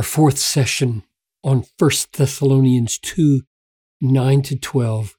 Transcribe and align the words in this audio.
our 0.00 0.04
fourth 0.04 0.38
session 0.38 1.02
on 1.44 1.66
1 1.78 1.90
Thessalonians 2.16 2.96
2 3.00 3.42
9 4.00 4.40
to 4.40 4.56
12, 4.56 5.14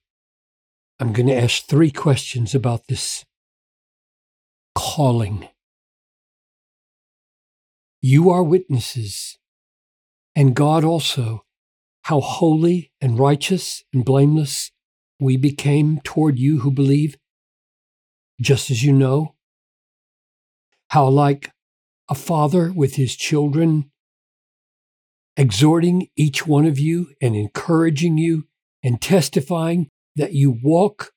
I'm 0.99 1.13
going 1.13 1.27
to 1.27 1.37
ask 1.37 1.67
three 1.67 1.91
questions 1.91 2.55
about 2.55 2.87
this 2.87 3.23
calling. 4.73 5.47
You 8.01 8.31
are 8.31 8.41
witnesses, 8.41 9.37
and 10.35 10.55
God 10.55 10.83
also, 10.83 11.45
how 12.05 12.19
holy 12.19 12.91
and 12.99 13.19
righteous 13.19 13.83
and 13.93 14.03
blameless 14.03 14.71
we 15.19 15.37
became 15.37 16.01
toward 16.03 16.39
you 16.39 16.61
who 16.61 16.71
believe, 16.71 17.17
just 18.41 18.71
as 18.71 18.83
you 18.83 18.93
know. 18.93 19.35
How, 20.87 21.07
like 21.07 21.51
a 22.09 22.15
father 22.15 22.73
with 22.73 22.95
his 22.95 23.15
children, 23.15 23.90
exhorting 25.37 26.07
each 26.15 26.45
one 26.45 26.65
of 26.65 26.77
you 26.77 27.13
and 27.21 27.35
encouraging 27.35 28.17
you 28.17 28.47
and 28.83 29.01
testifying 29.01 29.89
that 30.15 30.33
you 30.33 30.57
walk 30.63 31.11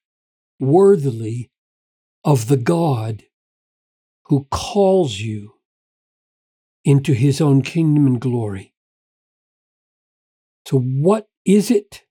worthily 0.60 1.50
of 2.24 2.48
the 2.48 2.56
God 2.56 3.24
who 4.26 4.46
calls 4.50 5.20
you 5.20 5.54
into 6.84 7.12
his 7.12 7.40
own 7.40 7.62
kingdom 7.62 8.06
and 8.06 8.20
glory. 8.20 8.74
So, 10.66 10.78
what 10.78 11.26
is 11.44 11.70
it? 11.70 12.04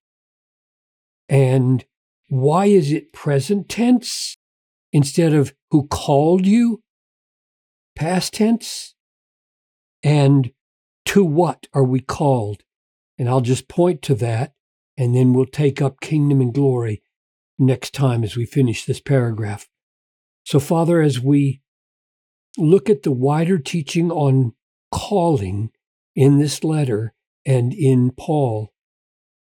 And 1.29 1.85
why 2.27 2.65
is 2.65 2.91
it 2.91 3.13
present 3.13 3.69
tense 3.69 4.37
instead 4.91 5.33
of 5.33 5.53
who 5.71 5.87
called 5.87 6.45
you? 6.45 6.83
Past 7.95 8.33
tense? 8.33 8.93
And 10.03 10.51
to 11.05 11.23
what 11.23 11.67
are 11.73 11.83
we 11.83 11.99
called? 11.99 12.63
And 13.17 13.29
I'll 13.29 13.41
just 13.41 13.67
point 13.67 14.01
to 14.03 14.15
that, 14.15 14.53
and 14.97 15.15
then 15.15 15.33
we'll 15.33 15.45
take 15.45 15.81
up 15.81 16.01
kingdom 16.01 16.41
and 16.41 16.53
glory 16.53 17.01
next 17.59 17.93
time 17.93 18.23
as 18.23 18.35
we 18.35 18.45
finish 18.45 18.85
this 18.85 18.99
paragraph. 18.99 19.69
So, 20.45 20.59
Father, 20.59 21.01
as 21.01 21.19
we 21.19 21.61
look 22.57 22.89
at 22.89 23.03
the 23.03 23.11
wider 23.11 23.57
teaching 23.57 24.11
on 24.11 24.53
calling 24.91 25.71
in 26.15 26.39
this 26.39 26.63
letter 26.63 27.13
and 27.45 27.73
in 27.73 28.11
Paul, 28.11 28.73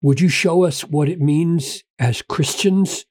would 0.03 0.21
you 0.21 0.29
show 0.29 0.65
us 0.65 0.83
what 0.83 1.09
it 1.09 1.21
means 1.21 1.83
as 1.99 2.23
Christians 2.23 3.07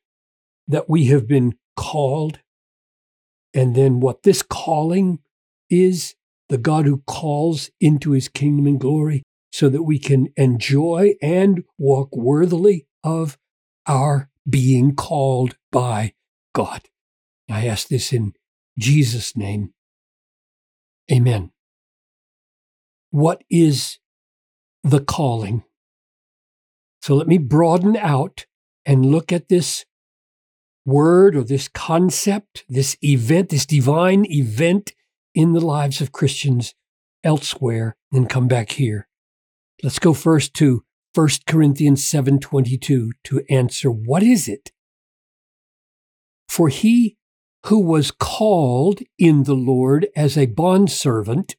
that 0.68 0.90
we 0.90 1.06
have 1.06 1.28
been 1.28 1.56
called? 1.76 2.40
And 3.54 3.76
then 3.76 4.00
what 4.00 4.24
this 4.24 4.42
calling 4.42 5.20
is 5.70 6.16
the 6.50 6.58
God 6.58 6.86
who 6.86 7.04
calls 7.08 7.70
into 7.80 8.12
his 8.12 8.28
kingdom 8.28 8.68
and 8.68 8.80
glory 8.80 9.24
so 9.52 9.70
that 9.70 9.84
we 9.84 9.98
can 9.98 10.28
enjoy 10.36 11.14
and 11.22 11.64
walk 11.78 12.16
worthily 12.16 12.88
of 13.04 13.38
our 13.88 14.30
being 14.48 14.96
called 14.96 15.58
by 15.72 16.14
God. 16.54 16.82
I 17.50 17.68
ask 17.68 17.88
this 17.88 18.12
in 18.12 18.34
Jesus' 18.78 19.36
name. 19.36 19.74
Amen. 21.12 21.52
What 23.12 23.44
is 23.50 24.00
the 24.84 25.00
calling? 25.00 25.64
So 27.02 27.16
let 27.16 27.28
me 27.28 27.38
broaden 27.38 27.96
out 27.96 28.46
and 28.86 29.06
look 29.06 29.32
at 29.32 29.48
this 29.48 29.86
word 30.86 31.36
or 31.36 31.44
this 31.44 31.68
concept, 31.68 32.66
this 32.68 32.98
event, 33.04 33.50
this 33.50 33.66
divine 33.66 34.26
event 34.26 34.94
in 35.36 35.54
the 35.54 35.62
lives 35.62 36.02
of 36.02 36.12
Christians 36.12 36.74
elsewhere 37.24 37.96
and 38.12 38.30
come 38.30 38.48
back 38.48 38.72
here. 38.72 39.08
Let's 39.84 40.00
go 40.00 40.14
first 40.14 40.54
to 40.56 40.84
1 41.14 41.46
Corinthians 41.46 42.04
7:22 42.04 43.12
to 43.26 43.42
answer 43.50 43.92
what 43.92 44.24
is 44.24 44.48
it? 44.48 44.72
For 46.48 46.70
he 46.70 47.18
who 47.66 47.80
was 47.80 48.12
called 48.12 49.02
in 49.18 49.44
the 49.44 49.56
Lord 49.56 50.08
as 50.16 50.38
a 50.38 50.46
bondservant 50.46 51.56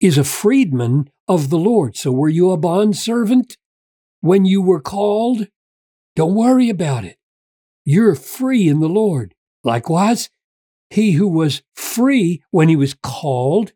is 0.00 0.18
a 0.18 0.24
freedman 0.24 1.10
of 1.26 1.50
the 1.50 1.58
Lord. 1.58 1.96
So 1.96 2.10
were 2.10 2.28
you 2.28 2.50
a 2.50 2.56
bondservant 2.56 3.56
when 4.20 4.44
you 4.44 4.62
were 4.62 4.80
called? 4.80 5.48
Don't 6.16 6.34
worry 6.34 6.70
about 6.70 7.04
it. 7.04 7.18
You're 7.84 8.14
free 8.14 8.68
in 8.68 8.80
the 8.80 8.88
Lord. 8.88 9.34
Likewise, 9.62 10.30
he 10.90 11.12
who 11.12 11.28
was 11.28 11.62
free 11.74 12.42
when 12.50 12.68
he 12.68 12.76
was 12.76 12.94
called 13.02 13.72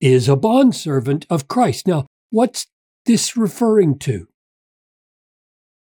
is 0.00 0.28
a 0.28 0.36
bondservant 0.36 1.26
of 1.30 1.48
Christ. 1.48 1.86
Now, 1.86 2.06
what's 2.30 2.66
this 3.06 3.36
referring 3.36 3.98
to? 4.00 4.26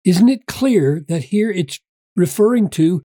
Isn't 0.05 0.29
it 0.29 0.47
clear 0.47 1.01
that 1.09 1.25
here 1.25 1.51
it's 1.51 1.81
referring 2.17 2.69
to 2.71 3.03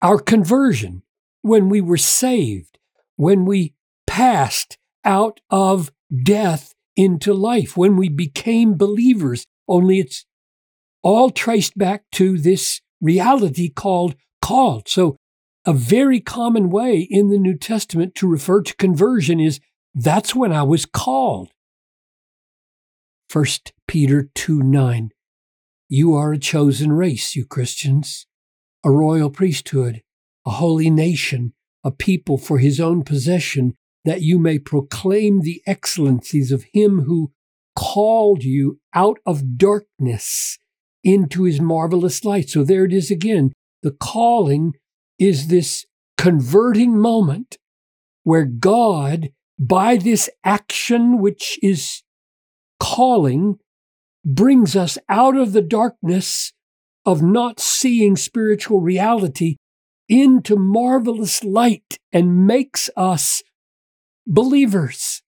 our 0.00 0.18
conversion 0.18 1.02
when 1.42 1.68
we 1.68 1.80
were 1.80 1.98
saved, 1.98 2.78
when 3.16 3.44
we 3.44 3.74
passed 4.06 4.78
out 5.04 5.40
of 5.50 5.92
death 6.22 6.72
into 6.96 7.34
life, 7.34 7.76
when 7.76 7.96
we 7.96 8.08
became 8.08 8.76
believers? 8.76 9.44
Only 9.68 9.98
it's 9.98 10.24
all 11.02 11.30
traced 11.30 11.76
back 11.76 12.04
to 12.12 12.38
this 12.38 12.80
reality 13.00 13.68
called 13.68 14.14
called. 14.40 14.88
So 14.88 15.16
a 15.64 15.72
very 15.72 16.20
common 16.20 16.70
way 16.70 17.06
in 17.10 17.28
the 17.28 17.38
New 17.38 17.56
Testament 17.56 18.14
to 18.16 18.28
refer 18.28 18.62
to 18.62 18.76
conversion 18.76 19.38
is 19.38 19.60
that's 19.94 20.34
when 20.34 20.52
I 20.52 20.62
was 20.62 20.86
called. 20.86 21.50
1 23.32 23.44
Peter 23.86 24.30
2 24.34 24.62
9. 24.62 25.10
You 25.88 26.14
are 26.14 26.32
a 26.32 26.38
chosen 26.38 26.92
race, 26.92 27.36
you 27.36 27.44
Christians, 27.44 28.26
a 28.84 28.90
royal 28.90 29.30
priesthood, 29.30 30.02
a 30.46 30.50
holy 30.52 30.90
nation, 30.90 31.52
a 31.84 31.90
people 31.90 32.38
for 32.38 32.58
his 32.58 32.80
own 32.80 33.02
possession, 33.04 33.74
that 34.04 34.22
you 34.22 34.38
may 34.38 34.58
proclaim 34.58 35.40
the 35.40 35.62
excellencies 35.66 36.50
of 36.50 36.64
him 36.72 37.02
who 37.02 37.32
called 37.76 38.42
you 38.42 38.80
out 38.94 39.18
of 39.24 39.56
darkness 39.56 40.58
into 41.04 41.44
his 41.44 41.60
marvelous 41.60 42.24
light. 42.24 42.48
So 42.48 42.64
there 42.64 42.84
it 42.84 42.92
is 42.92 43.10
again. 43.10 43.52
The 43.82 43.92
calling 43.92 44.74
is 45.22 45.48
this 45.48 45.86
converting 46.16 46.98
moment 46.98 47.56
where 48.24 48.44
God, 48.44 49.30
by 49.58 49.96
this 49.96 50.28
action 50.44 51.20
which 51.20 51.58
is 51.62 52.02
calling, 52.80 53.58
brings 54.24 54.74
us 54.76 54.98
out 55.08 55.36
of 55.36 55.52
the 55.52 55.62
darkness 55.62 56.52
of 57.04 57.22
not 57.22 57.60
seeing 57.60 58.16
spiritual 58.16 58.80
reality 58.80 59.56
into 60.08 60.56
marvelous 60.56 61.42
light 61.42 61.98
and 62.12 62.46
makes 62.46 62.90
us 62.96 63.42
believers. 64.26 65.22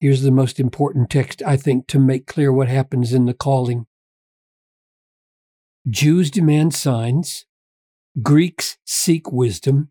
Here's 0.00 0.22
the 0.22 0.30
most 0.30 0.60
important 0.60 1.10
text, 1.10 1.42
I 1.44 1.56
think, 1.56 1.88
to 1.88 1.98
make 1.98 2.26
clear 2.26 2.52
what 2.52 2.68
happens 2.68 3.12
in 3.12 3.26
the 3.26 3.34
calling. 3.34 3.86
Jews 5.88 6.30
demand 6.30 6.74
signs, 6.74 7.46
Greeks 8.22 8.78
seek 8.84 9.30
wisdom, 9.30 9.90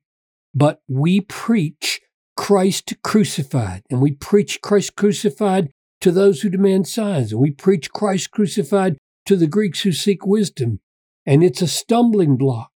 but 0.53 0.81
we 0.87 1.21
preach 1.21 2.01
Christ 2.35 2.95
crucified, 3.03 3.83
and 3.89 4.01
we 4.01 4.11
preach 4.11 4.61
Christ 4.61 4.95
crucified 4.95 5.69
to 6.01 6.11
those 6.11 6.41
who 6.41 6.49
demand 6.49 6.87
signs, 6.87 7.31
and 7.31 7.41
we 7.41 7.51
preach 7.51 7.91
Christ 7.91 8.31
crucified 8.31 8.97
to 9.25 9.35
the 9.35 9.47
Greeks 9.47 9.81
who 9.81 9.91
seek 9.91 10.25
wisdom, 10.25 10.79
and 11.25 11.43
it's 11.43 11.61
a 11.61 11.67
stumbling 11.67 12.37
block 12.37 12.71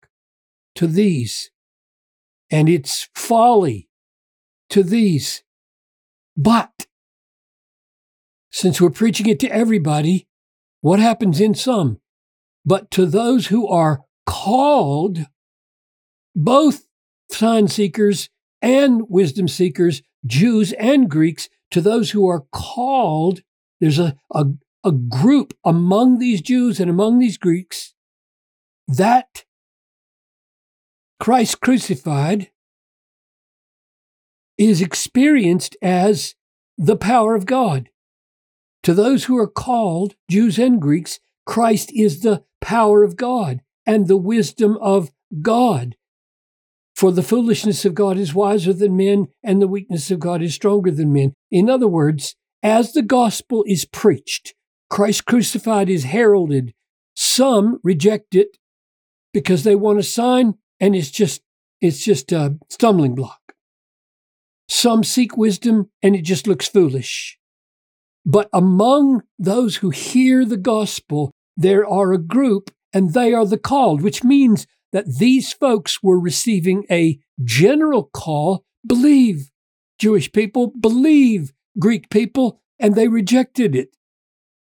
to 0.75 0.87
these, 0.87 1.51
and 2.51 2.69
it's 2.69 3.09
folly 3.15 3.89
to 4.71 4.83
these. 4.83 5.43
But 6.37 6.87
since 8.51 8.81
we're 8.81 8.91
preaching 8.91 9.29
it 9.29 9.41
to 9.41 9.53
everybody, 9.53 10.27
what 10.81 10.99
happens 10.99 11.41
in 11.41 11.55
some? 11.55 11.99
But 12.65 12.91
to 12.93 13.07
those 13.07 13.49
who 13.49 13.69
are 13.69 14.03
called 14.27 15.27
both 16.35 16.87
sign 17.31 17.69
seekers 17.69 18.29
and 18.63 19.09
wisdom 19.09 19.49
seekers, 19.49 20.03
Jews 20.27 20.73
and 20.75 21.11
Greeks, 21.11 21.49
to 21.71 21.81
those 21.81 22.11
who 22.11 22.29
are 22.29 22.45
called. 22.53 23.43
There's 23.81 23.99
a, 23.99 24.17
a, 24.33 24.47
a 24.85 24.93
group 24.93 25.57
among 25.65 26.19
these 26.19 26.41
Jews 26.41 26.81
and 26.81 26.91
among 26.91 27.19
these 27.19 27.39
Greeks 27.39 27.95
that 28.89 29.45
Christ 31.19 31.61
crucified 31.61 32.51
is 34.59 34.83
experienced 34.83 35.77
as 35.81 36.35
the 36.77 36.97
power 36.97 37.35
of 37.35 37.47
God. 37.47 37.89
To 38.83 38.95
those 38.95 39.25
who 39.25 39.37
are 39.39 39.47
called, 39.47 40.15
Jews 40.31 40.59
and 40.59 40.81
Greeks, 40.81 41.21
Christ 41.47 41.93
is 41.95 42.21
the 42.21 42.45
power 42.61 43.03
of 43.03 43.17
God 43.17 43.61
and 43.87 44.07
the 44.07 44.17
wisdom 44.17 44.77
of 44.81 45.11
God 45.43 45.97
For 47.01 47.13
the 47.13 47.23
foolishness 47.23 47.87
of 47.87 47.95
God 47.95 48.19
is 48.19 48.35
wiser 48.35 48.75
than 48.75 48.95
men, 48.95 49.29
and 49.43 49.63
the 49.63 49.67
weakness 49.67 50.11
of 50.11 50.21
God 50.21 50.43
is 50.43 50.55
stronger 50.55 50.91
than 50.91 51.15
men. 51.15 51.33
In 51.51 51.71
other 51.71 51.89
words, 51.89 52.37
as 52.63 52.93
the 52.93 53.01
gospel 53.01 53.65
is 53.67 53.87
preached, 53.87 54.53
Christ 54.91 55.25
crucified 55.25 55.89
is 55.89 56.05
heralded, 56.05 56.75
some 57.17 57.81
reject 57.83 58.35
it 58.35 58.59
because 59.33 59.65
they 59.65 59.75
want 59.75 59.99
a 59.99 60.03
sign 60.03 60.57
and 60.79 60.95
it's 60.95 61.11
just 61.11 61.41
it's 61.81 62.05
just 62.05 62.33
a 62.33 62.59
stumbling 62.69 63.15
block. 63.15 63.55
Some 64.69 65.03
seek 65.03 65.39
wisdom 65.39 65.89
and 66.03 66.15
it 66.15 66.21
just 66.21 66.47
looks 66.47 66.69
foolish. 66.69 67.39
But 68.27 68.51
among 68.53 69.23
those 69.39 69.77
who 69.77 69.89
hear 69.89 70.45
the 70.45 70.59
gospel, 70.59 71.31
there 71.57 71.87
are 71.87 72.13
a 72.13 72.19
group 72.19 72.71
and 72.93 73.15
they 73.15 73.33
are 73.33 73.47
the 73.47 73.57
called, 73.57 74.03
which 74.03 74.23
means 74.23 74.67
that 74.93 75.19
these 75.19 75.53
folks 75.53 76.03
were 76.03 76.19
receiving 76.19 76.85
a 76.91 77.19
general 77.43 78.05
call 78.05 78.65
believe. 78.87 79.51
Jewish 79.99 80.33
people 80.33 80.69
believe 80.69 81.53
Greek 81.79 82.11
people, 82.11 82.61
and 82.79 82.95
they 82.95 83.09
rejected 83.09 83.75
it. 83.77 83.91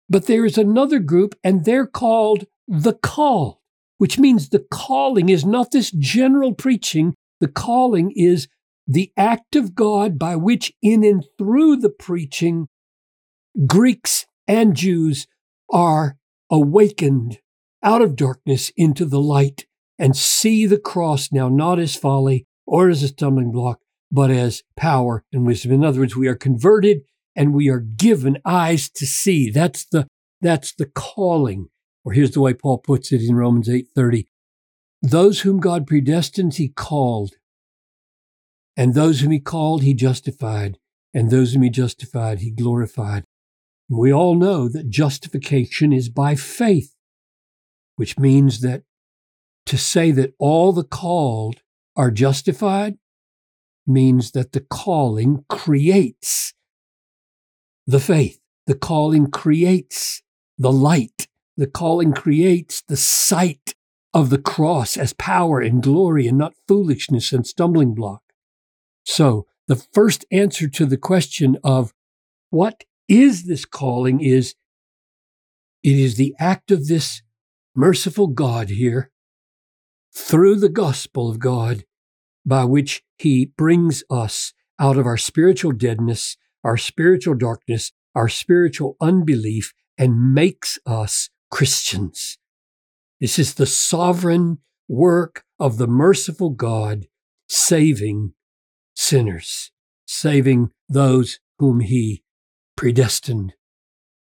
But 0.09 0.27
there 0.27 0.45
is 0.45 0.59
another 0.59 0.99
group, 0.99 1.37
and 1.45 1.65
they're 1.65 1.87
called 1.87 2.47
the 2.67 2.95
called, 2.95 3.59
which 3.99 4.19
means 4.19 4.49
the 4.49 4.67
calling 4.71 5.29
is 5.29 5.45
not 5.45 5.71
this 5.71 5.91
general 5.93 6.53
preaching. 6.53 7.15
The 7.39 7.49
calling 7.49 8.13
is 8.15 8.49
the 8.87 9.13
act 9.17 9.55
of 9.55 9.75
God 9.75 10.19
by 10.19 10.35
which, 10.37 10.73
in 10.83 11.05
and 11.05 11.25
through 11.39 11.77
the 11.77 11.91
preaching, 11.91 12.67
Greeks 13.67 14.27
and 14.49 14.75
Jews 14.75 15.29
are 15.73 16.17
awakened 16.51 17.39
out 17.83 18.03
of 18.03 18.17
darkness 18.17 18.73
into 18.77 19.05
the 19.05 19.21
light 19.21 19.67
and 20.01 20.17
see 20.17 20.65
the 20.65 20.79
cross 20.79 21.31
now 21.31 21.49
not 21.51 21.79
as 21.79 21.95
folly 21.95 22.47
or 22.67 22.89
as 22.89 23.03
a 23.03 23.09
stumbling 23.09 23.53
block, 23.53 23.81
but 24.11 24.31
as 24.31 24.63
power 24.75 25.23
and 25.31 25.47
wisdom. 25.47 25.73
In 25.73 25.85
other 25.85 26.01
words, 26.01 26.17
we 26.17 26.27
are 26.27 26.35
converted 26.35 27.03
and 27.37 27.53
we 27.53 27.69
are 27.69 27.81
given 27.81 28.39
eyes 28.45 28.89
to 28.91 29.07
see. 29.07 29.51
That's 29.51 29.85
the 29.85 30.09
that's 30.41 30.75
the 30.75 30.87
calling. 30.87 31.69
Or 32.03 32.15
here's 32.15 32.31
the 32.31 32.41
way 32.41 32.55
Paul 32.55 32.79
puts 32.79 33.13
it 33.13 33.21
in 33.21 33.37
Romans 33.37 33.69
8:30. 33.69 34.27
Those 35.03 35.41
whom 35.41 35.61
God 35.61 35.87
predestined, 35.87 36.55
he 36.55 36.69
called. 36.69 37.35
And 38.77 38.95
those 38.95 39.21
whom 39.21 39.33
he 39.33 39.41
called, 39.41 39.83
he 39.83 39.93
justified. 39.93 40.79
And 41.13 41.31
those 41.31 41.53
whom 41.53 41.63
he 41.63 41.71
justified, 41.71 42.39
he 42.39 42.51
glorified. 42.51 43.25
We 43.89 44.13
all 44.13 44.35
know 44.35 44.69
that 44.69 44.89
justification 44.89 45.93
is 45.93 46.09
by 46.09 46.37
faith, 46.37 46.95
which 47.97 48.19
means 48.19 48.61
that 48.61 48.85
to 49.71 49.79
say 49.79 50.11
that 50.11 50.35
all 50.41 50.73
the 50.73 50.83
called 50.83 51.63
are 51.95 52.11
justified 52.11 52.99
means 53.87 54.33
that 54.33 54.51
the 54.51 54.59
calling 54.59 55.45
creates 55.49 56.55
the 57.87 58.01
faith. 58.01 58.41
The 58.67 58.75
calling 58.75 59.31
creates 59.31 60.23
the 60.59 60.73
light. 60.73 61.29
The 61.57 61.69
calling 61.69 62.13
creates 62.13 62.83
the 62.89 62.97
sight 62.97 63.77
of 64.13 64.31
the 64.31 64.41
cross 64.41 64.97
as 64.97 65.13
power 65.13 65.61
and 65.61 65.81
glory 65.81 66.27
and 66.27 66.37
not 66.37 66.55
foolishness 66.67 67.33
and 67.33 67.47
stumbling 67.47 67.95
block. 67.95 68.23
So, 69.05 69.47
the 69.69 69.77
first 69.77 70.25
answer 70.33 70.69
to 70.69 70.85
the 70.85 70.97
question 70.97 71.57
of 71.63 71.95
what 72.51 72.83
is 73.09 73.45
this 73.45 73.65
calling 73.65 74.21
is 74.21 74.57
it 75.85 75.97
is 75.97 76.17
the 76.17 76.35
act 76.41 76.73
of 76.73 76.89
this 76.89 77.23
merciful 77.77 78.27
God 78.27 78.71
here 78.71 79.13
through 80.13 80.57
the 80.57 80.69
gospel 80.69 81.31
of 81.31 81.39
God 81.39 81.85
by 82.45 82.65
which 82.65 83.03
he 83.19 83.47
brings 83.57 84.03
us 84.11 84.53
out 84.79 84.97
of 84.97 85.07
our 85.07 85.17
spiritual 85.17 85.73
deadness, 85.73 86.37
our 86.65 86.77
spiritual 86.77 87.35
darkness, 87.35 87.93
our 88.15 88.29
spiritual 88.29 88.97
unbelief, 89.01 89.73
and 89.99 90.35
makes 90.35 90.79
us 90.87 91.29
Christians. 91.51 92.39
This 93.21 93.39
is 93.39 93.55
the 93.55 93.67
sovereign 93.67 94.59
work 94.89 95.45
of 95.59 95.77
the 95.77 95.87
merciful 95.87 96.51
God 96.51 97.07
saving 97.49 98.33
sinners, 98.95 99.71
saving 100.07 100.73
those 100.89 101.39
whom 101.59 101.81
he 101.81 102.25
predestined. 102.77 103.55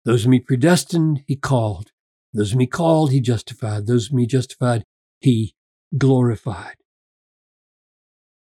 Those 0.05 0.23
whom 0.23 0.33
he 0.33 0.39
predestined, 0.39 1.23
he 1.27 1.37
called. 1.37 1.91
Those 2.33 2.51
whom 2.51 2.59
he 2.59 2.67
called, 2.67 3.11
he 3.11 3.21
justified. 3.21 3.87
Those 3.87 4.07
whom 4.07 4.19
he 4.19 4.27
justified, 4.27 4.83
he 5.21 5.55
glorified. 5.97 6.75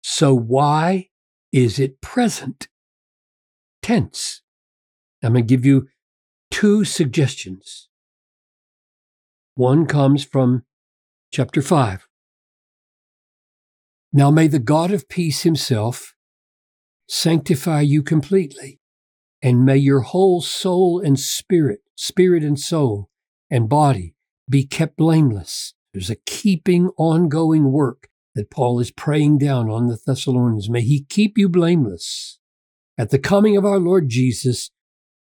So 0.03 0.35
why 0.35 1.09
is 1.53 1.79
it 1.79 2.01
present 2.01 2.69
tense? 3.83 4.43
I'm 5.23 5.33
going 5.33 5.45
to 5.45 5.49
give 5.49 5.67
you 5.67 5.89
two 6.51 6.85
suggestions. 6.85 7.89
One 9.55 9.87
comes 9.87 10.25
from 10.25 10.65
chapter 11.33 11.63
5. 11.63 12.07
Now 14.13 14.31
may 14.31 14.47
the 14.47 14.59
God 14.59 14.93
of 14.93 15.09
peace 15.09 15.43
himself 15.43 16.15
sanctify 17.09 17.81
you 17.81 18.03
completely, 18.03 18.81
and 19.43 19.65
may 19.65 19.77
your 19.77 20.01
whole 20.01 20.41
soul 20.41 21.01
and 21.01 21.19
spirit, 21.19 21.81
spirit 21.97 22.43
and 22.43 22.59
soul 22.59 23.11
and 23.51 23.69
body 23.69 24.15
be 24.49 24.65
kept 24.65 24.97
blameless 24.97 25.75
there's 25.97 26.11
a 26.11 26.17
keeping, 26.27 26.91
ongoing 26.99 27.73
work 27.73 28.09
that 28.35 28.51
Paul 28.51 28.81
is 28.81 28.91
praying 28.91 29.39
down 29.39 29.71
on 29.71 29.87
the 29.87 29.97
Thessalonians. 30.07 30.69
May 30.69 30.83
he 30.83 31.03
keep 31.03 31.39
you 31.39 31.49
blameless 31.49 32.39
at 32.99 33.09
the 33.09 33.19
coming 33.19 33.57
of 33.57 33.65
our 33.65 33.79
Lord 33.79 34.11
Jesus. 34.11 34.71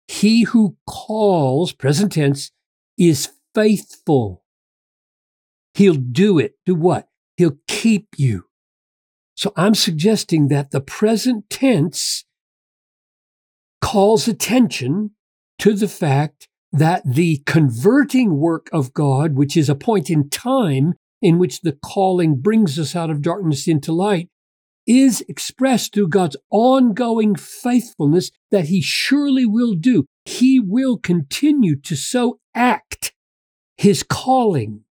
He 0.09 0.45
who 0.45 0.79
calls, 0.89 1.73
present 1.73 2.13
tense, 2.13 2.53
is 2.97 3.33
faithful. 3.55 4.45
He'll 5.75 5.93
do 5.93 6.39
it. 6.39 6.55
Do 6.65 6.75
what? 6.75 7.09
He'll 7.37 7.59
keep 7.69 8.09
you. 8.17 8.47
So 9.35 9.53
I'm 9.59 9.75
suggesting 9.75 10.49
that 10.49 10.71
the 10.71 10.81
present 10.81 11.51
tense 11.51 12.25
calls 13.83 14.27
attention 14.27 15.11
to 15.59 15.75
the 15.75 15.89
fact 15.89 16.49
that 16.73 17.03
the 17.05 17.43
converting 17.45 18.39
work 18.39 18.69
of 18.73 18.95
God, 18.95 19.35
which 19.35 19.57
is 19.57 19.69
a 19.69 19.75
point 19.75 20.09
in 20.09 20.31
time 20.31 20.95
in 21.21 21.39
which 21.39 21.61
the 21.61 21.77
calling 21.85 22.37
brings 22.37 22.79
us 22.79 22.97
out 22.97 23.11
of 23.11 23.23
darkness 23.23 23.69
into 23.69 23.93
light, 23.93 24.29
is 24.87 25.25
expressed 25.29 25.95
through 25.95 26.09
God's 26.09 26.37
ongoing 26.51 27.37
faithfulness 27.37 28.31
that 28.51 28.67
He 28.67 28.81
surely 28.81 29.47
will 29.47 29.75
do. 29.75 30.07
He 30.25 30.59
will 30.59 30.97
continue 30.99 31.77
to 31.83 31.95
so 31.95 32.41
act 32.55 33.13
His 33.77 34.03
calling 34.03 34.85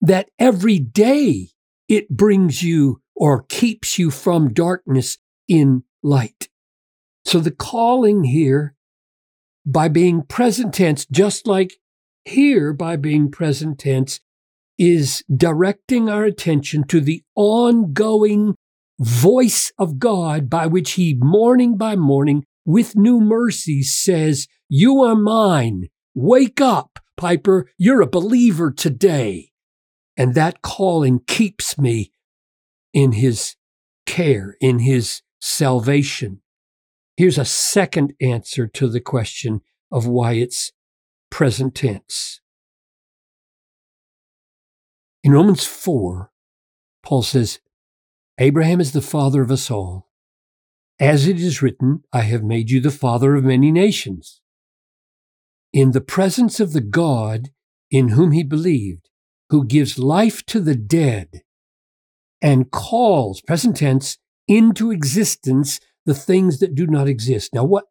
that 0.00 0.28
every 0.38 0.78
day 0.78 1.48
it 1.88 2.08
brings 2.08 2.62
you 2.62 3.00
or 3.14 3.44
keeps 3.48 3.98
you 3.98 4.10
from 4.10 4.52
darkness 4.52 5.18
in 5.48 5.82
light. 6.02 6.48
So 7.24 7.40
the 7.40 7.50
calling 7.50 8.24
here 8.24 8.74
by 9.66 9.88
being 9.88 10.22
present 10.22 10.74
tense, 10.74 11.06
just 11.06 11.46
like 11.46 11.74
here 12.24 12.72
by 12.72 12.96
being 12.96 13.30
present 13.30 13.78
tense, 13.78 14.20
is 14.78 15.24
directing 15.34 16.08
our 16.08 16.24
attention 16.24 16.84
to 16.88 17.00
the 17.00 17.22
ongoing 17.34 18.54
voice 18.98 19.72
of 19.78 19.98
God 19.98 20.48
by 20.50 20.66
which 20.66 20.92
He, 20.92 21.14
morning 21.18 21.76
by 21.76 21.96
morning, 21.96 22.44
with 22.64 22.96
new 22.96 23.20
mercies, 23.20 23.94
says, 23.94 24.46
You 24.68 25.02
are 25.02 25.16
mine. 25.16 25.88
Wake 26.14 26.60
up, 26.60 26.98
Piper. 27.16 27.70
You're 27.76 28.02
a 28.02 28.06
believer 28.06 28.70
today. 28.70 29.50
And 30.16 30.34
that 30.34 30.62
calling 30.62 31.20
keeps 31.26 31.76
me 31.78 32.12
in 32.92 33.12
His 33.12 33.56
care, 34.06 34.56
in 34.60 34.80
His 34.80 35.22
salvation. 35.40 36.40
Here's 37.16 37.38
a 37.38 37.44
second 37.44 38.14
answer 38.20 38.66
to 38.66 38.88
the 38.88 39.00
question 39.00 39.60
of 39.90 40.06
why 40.06 40.32
it's 40.32 40.72
present 41.30 41.74
tense. 41.74 42.40
In 45.22 45.32
Romans 45.32 45.64
4, 45.64 46.30
Paul 47.02 47.22
says, 47.22 47.60
Abraham 48.38 48.80
is 48.80 48.92
the 48.92 49.00
father 49.00 49.42
of 49.42 49.50
us 49.50 49.70
all. 49.70 50.08
As 50.98 51.28
it 51.28 51.40
is 51.40 51.62
written, 51.62 52.02
I 52.12 52.22
have 52.22 52.42
made 52.42 52.70
you 52.70 52.80
the 52.80 52.90
father 52.90 53.36
of 53.36 53.44
many 53.44 53.70
nations. 53.70 54.40
In 55.72 55.92
the 55.92 56.00
presence 56.00 56.60
of 56.60 56.72
the 56.72 56.80
God 56.80 57.50
in 57.90 58.08
whom 58.08 58.32
he 58.32 58.42
believed, 58.42 59.08
who 59.50 59.64
gives 59.64 59.98
life 59.98 60.44
to 60.46 60.60
the 60.60 60.74
dead 60.74 61.42
and 62.42 62.70
calls, 62.70 63.40
present 63.40 63.76
tense, 63.76 64.18
into 64.46 64.90
existence 64.90 65.80
the 66.06 66.14
things 66.14 66.58
that 66.58 66.74
do 66.74 66.86
not 66.86 67.08
exist. 67.08 67.54
Now, 67.54 67.64
what, 67.64 67.84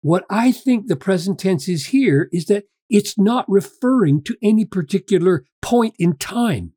what 0.00 0.24
I 0.28 0.52
think 0.52 0.86
the 0.86 0.96
present 0.96 1.38
tense 1.38 1.68
is 1.68 1.86
here 1.86 2.28
is 2.32 2.46
that 2.46 2.64
it's 2.90 3.16
not 3.16 3.46
referring 3.48 4.22
to 4.24 4.36
any 4.42 4.64
particular 4.64 5.44
point 5.62 5.94
in 5.98 6.16
time. 6.16 6.72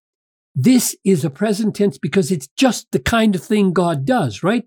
This 0.55 0.95
is 1.03 1.25
a 1.25 1.29
present 1.29 1.75
tense 1.75 1.97
because 1.97 2.31
it's 2.31 2.47
just 2.55 2.91
the 2.91 2.99
kind 2.99 3.35
of 3.35 3.43
thing 3.43 3.73
God 3.73 4.05
does, 4.05 4.41
right? 4.41 4.63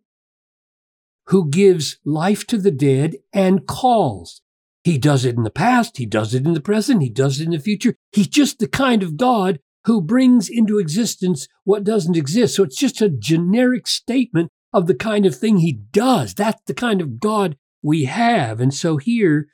Who 1.28 1.48
gives 1.48 1.98
life 2.04 2.46
to 2.48 2.58
the 2.58 2.70
dead 2.70 3.16
and 3.32 3.66
calls. 3.66 4.42
He 4.84 4.98
does 4.98 5.24
it 5.24 5.36
in 5.36 5.42
the 5.42 5.50
past, 5.50 5.96
he 5.96 6.06
does 6.06 6.34
it 6.34 6.46
in 6.46 6.54
the 6.54 6.60
present, 6.60 7.02
he 7.02 7.10
does 7.10 7.40
it 7.40 7.44
in 7.44 7.50
the 7.52 7.58
future. 7.58 7.94
He's 8.12 8.28
just 8.28 8.58
the 8.58 8.68
kind 8.68 9.02
of 9.02 9.16
God 9.16 9.60
who 9.84 10.02
brings 10.02 10.48
into 10.50 10.78
existence 10.78 11.48
what 11.64 11.84
doesn't 11.84 12.16
exist. 12.16 12.54
So 12.54 12.64
it's 12.64 12.76
just 12.76 13.00
a 13.00 13.08
generic 13.08 13.86
statement 13.86 14.50
of 14.78 14.86
the 14.86 14.94
kind 14.94 15.26
of 15.26 15.34
thing 15.34 15.58
he 15.58 15.72
does. 15.72 16.34
That's 16.34 16.62
the 16.66 16.74
kind 16.74 17.00
of 17.00 17.18
God 17.18 17.56
we 17.82 18.04
have. 18.04 18.60
And 18.60 18.72
so 18.72 18.96
here, 18.96 19.48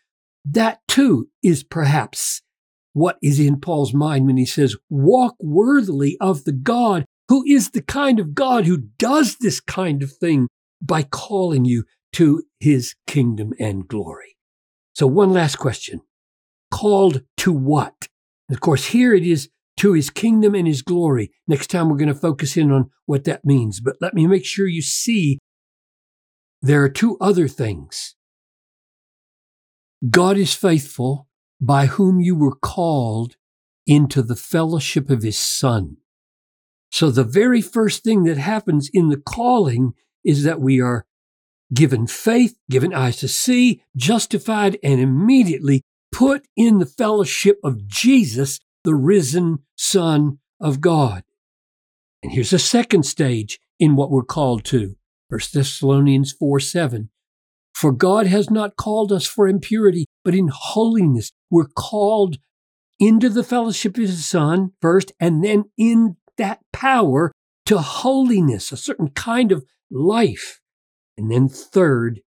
that 0.45 0.81
too 0.87 1.31
is 1.43 1.65
perhaps 1.65 2.43
what 2.93 3.17
is 3.23 3.41
in 3.41 3.59
Paul's 3.59 3.95
mind 3.95 4.27
when 4.27 4.37
he 4.37 4.45
says, 4.45 4.77
walk 4.91 5.35
worthily 5.41 6.19
of 6.21 6.45
the 6.45 6.53
God 6.53 7.07
who 7.29 7.43
is 7.47 7.71
the 7.71 7.83
kind 7.83 8.21
of 8.21 8.35
God 8.35 8.67
who 8.67 8.89
does 8.99 9.39
this 9.39 9.61
kind 9.61 10.03
of 10.03 10.13
thing 10.13 10.47
by 10.83 11.03
calling 11.03 11.65
you 11.65 11.85
to 12.13 12.43
his 12.61 12.95
kingdom 13.07 13.55
and 13.59 13.89
glory. 13.89 14.37
So, 14.93 15.07
one 15.07 15.33
last 15.33 15.57
question 15.57 16.03
called 16.71 17.23
to 17.39 17.53
what? 17.53 18.09
of 18.51 18.61
course, 18.61 18.85
here 18.87 19.15
it 19.15 19.25
is 19.25 19.49
to 19.79 19.93
his 19.93 20.11
kingdom 20.11 20.55
and 20.55 20.67
his 20.67 20.83
glory. 20.83 21.33
Next 21.47 21.69
time 21.69 21.89
we're 21.89 21.97
going 21.97 22.09
to 22.09 22.15
focus 22.15 22.57
in 22.57 22.71
on 22.71 22.91
what 23.07 23.25
that 23.25 23.45
means. 23.45 23.81
But 23.81 23.97
let 24.01 24.15
me 24.15 24.27
make 24.27 24.45
sure 24.45 24.67
you 24.67 24.83
see 24.83 25.39
there 26.63 26.83
are 26.83 26.89
two 26.89 27.17
other 27.21 27.49
things. 27.49 28.15
God 30.11 30.37
is 30.37 30.55
faithful 30.55 31.29
by 31.61 31.87
whom 31.87 32.21
you 32.21 32.37
were 32.37 32.55
called 32.55 33.37
into 33.87 34.23
the 34.23 34.37
fellowship 34.37 35.11
of 35.11 35.23
his 35.23 35.39
Son. 35.39 35.97
So 36.91 37.11
the 37.11 37.25
very 37.25 37.61
first 37.61 38.05
thing 38.05 38.25
that 38.25 38.39
happens 38.39 38.89
in 38.93 39.09
the 39.09 39.21
calling 39.21 39.93
is 40.25 40.45
that 40.45 40.61
we 40.61 40.81
are 40.81 41.07
given 41.73 42.07
faith, 42.07 42.57
given 42.71 42.95
eyes 42.95 43.17
to 43.17 43.29
see, 43.29 43.83
justified, 43.97 44.79
and 44.83 45.01
immediately 45.01 45.83
put 46.13 46.47
in 46.57 46.79
the 46.79 46.87
fellowship 46.87 47.59
of 47.65 47.87
Jesus, 47.87 48.61
the 48.85 48.95
risen 48.95 49.59
Son 49.77 50.39
of 50.61 50.81
God. 50.81 51.25
And 52.23 52.33
here's 52.33 52.53
a 52.53 52.59
second 52.59 53.05
stage 53.05 53.59
in 53.79 53.97
what 53.97 54.11
we're 54.11 54.23
called 54.23 54.65
to. 54.67 54.97
1 55.29 55.41
Thessalonians 55.53 56.33
4 56.33 56.61
7. 56.61 57.11
For 57.75 57.91
God 57.91 58.27
has 58.27 58.51
not 58.51 58.77
called 58.77 59.11
us 59.11 59.27
for 59.27 59.49
impurity, 59.49 60.07
but 60.25 60.35
in 60.35 60.49
holiness. 60.53 61.33
We're 61.51 61.67
called 61.67 62.37
into 63.01 63.29
the 63.29 63.43
fellowship 63.43 63.97
of 63.97 64.03
His 64.03 64.25
Son 64.25 64.73
first, 64.81 65.13
and 65.19 65.43
then 65.43 65.65
in 65.77 66.17
that 66.37 66.61
power 66.73 67.33
to 67.67 67.79
holiness, 67.79 68.71
a 68.71 68.77
certain 68.77 69.09
kind 69.09 69.51
of 69.51 69.65
life. 69.91 70.61
And 71.17 71.31
then 71.31 71.49
third, 71.49 72.21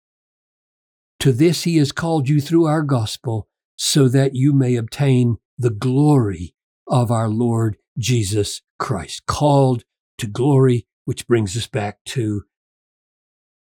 to 1.20 1.32
this 1.32 1.64
He 1.64 1.78
has 1.78 1.92
called 1.92 2.28
you 2.28 2.42
through 2.42 2.66
our 2.66 2.82
gospel, 2.82 3.48
so 3.76 4.08
that 4.10 4.36
you 4.36 4.52
may 4.54 4.76
obtain 4.76 5.38
the 5.58 5.70
glory 5.70 6.56
of 6.88 7.12
our 7.12 7.30
Lord 7.30 7.78
Jesus 7.98 8.62
Christ. 8.80 9.26
Called 9.26 9.84
to 10.18 10.28
glory, 10.28 10.88
which 11.06 11.28
brings 11.28 11.56
us 11.58 11.68
back 11.68 12.04
to 12.06 12.44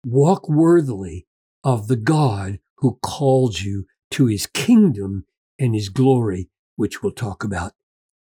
walk 0.06 0.50
worthily 0.50 1.28
of 1.64 1.88
the 1.88 1.96
God 1.96 2.60
who 2.78 3.00
called 3.02 3.62
you 3.62 3.86
to 4.12 4.26
his 4.26 4.46
kingdom 4.46 5.26
and 5.60 5.74
his 5.74 5.90
glory, 5.90 6.50
which 6.76 7.02
we'll 7.02 7.12
talk 7.12 7.44
about 7.44 7.74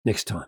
next 0.04 0.24
time. 0.24 0.46